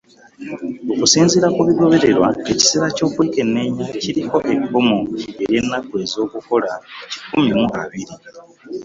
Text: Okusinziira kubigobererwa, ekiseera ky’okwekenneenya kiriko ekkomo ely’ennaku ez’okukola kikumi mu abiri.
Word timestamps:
Okusinziira 0.93 1.47
kubigobererwa, 1.55 2.27
ekiseera 2.51 2.87
ky’okwekenneenya 2.95 3.85
kiriko 4.01 4.37
ekkomo 4.53 4.97
ely’ennaku 5.43 5.93
ez’okukola 6.03 6.71
kikumi 7.11 7.51
mu 7.59 7.67
abiri. 7.81 8.13